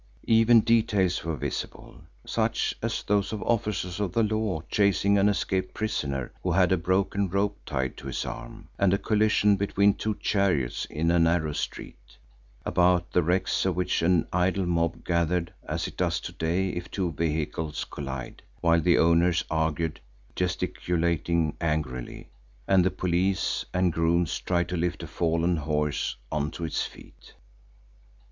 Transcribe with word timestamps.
Even 0.25 0.61
details 0.61 1.23
were 1.23 1.35
visible, 1.35 2.01
such 2.25 2.73
as 2.81 3.03
those 3.03 3.31
of 3.31 3.43
officers 3.43 3.99
of 3.99 4.13
the 4.13 4.23
law 4.23 4.61
chasing 4.67 5.19
an 5.19 5.29
escaped 5.29 5.75
prisoner 5.75 6.33
who 6.41 6.53
had 6.53 6.71
a 6.71 6.77
broken 6.77 7.29
rope 7.29 7.59
tied 7.67 7.95
to 7.97 8.07
his 8.07 8.25
arm, 8.25 8.67
and 8.79 8.95
a 8.95 8.97
collision 8.97 9.55
between 9.57 9.93
two 9.93 10.17
chariots 10.19 10.85
in 10.85 11.11
a 11.11 11.19
narrow 11.19 11.53
street, 11.53 12.17
about 12.65 13.11
the 13.11 13.21
wrecks 13.21 13.63
of 13.63 13.75
which 13.75 14.01
an 14.01 14.27
idle 14.33 14.65
mob 14.65 15.05
gathered 15.05 15.53
as 15.69 15.85
it 15.87 15.97
does 15.97 16.19
to 16.19 16.31
day 16.31 16.69
if 16.69 16.89
two 16.89 17.11
vehicles 17.11 17.83
collide, 17.85 18.41
while 18.59 18.81
the 18.81 18.97
owners 18.97 19.45
argued, 19.51 19.99
gesticulating 20.35 21.55
angrily, 21.61 22.27
and 22.67 22.83
the 22.83 22.89
police 22.89 23.65
and 23.71 23.93
grooms 23.93 24.39
tried 24.39 24.67
to 24.67 24.75
lift 24.75 25.03
a 25.03 25.07
fallen 25.07 25.57
horse 25.57 26.15
on 26.31 26.49
to 26.49 26.65
its 26.65 26.81
feet. 26.87 27.33